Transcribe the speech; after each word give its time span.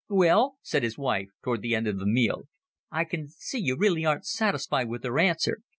"Will," 0.09 0.55
said 0.63 0.81
his 0.81 0.97
wife, 0.97 1.27
toward 1.43 1.61
the 1.61 1.75
end 1.75 1.85
of 1.85 1.99
the 1.99 2.07
meal, 2.07 2.47
"I 2.89 3.03
can 3.03 3.27
see 3.27 3.59
you 3.59 3.73
aren't 3.73 3.81
really 3.81 4.07
satisfied 4.23 4.89
with 4.89 5.03
their 5.03 5.19
answer. 5.19 5.59